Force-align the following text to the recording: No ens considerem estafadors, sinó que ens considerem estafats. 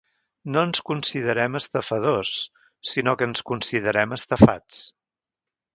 No 0.53 0.61
ens 0.67 0.79
considerem 0.91 1.59
estafadors, 1.59 2.33
sinó 2.93 3.17
que 3.21 3.29
ens 3.33 3.47
considerem 3.53 4.21
estafats. 4.21 4.83